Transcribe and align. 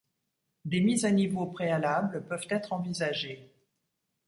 Des 0.65 0.81
mises 0.81 1.05
à 1.05 1.11
niveaux 1.11 1.45
préalables 1.45 2.25
peuvent 2.25 2.47
être 2.49 2.73
envisagées. 2.73 3.53